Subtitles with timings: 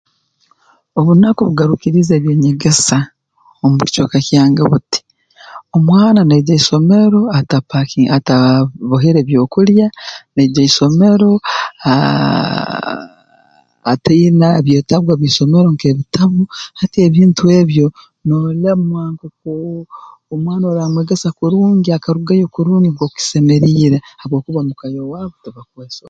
[0.99, 2.97] Obunaku bugarukiriize eby'enyegesa
[3.63, 4.99] omu kicweka kyange buti
[5.75, 9.85] omwana naija ha isomero atapaki atabohere byokulya
[10.33, 11.31] naija ha isomero
[11.89, 16.41] aaah ataina byetagwa b'isomero nk'ebitabu
[16.79, 17.85] hati ebintu ebyo
[18.27, 19.51] noolemwa nkooku
[20.33, 25.99] omwana aramwegesa kurungi akarugayo kurungi nk'oku kisemeriire habwokuba mu ka y'owaabu tibakweso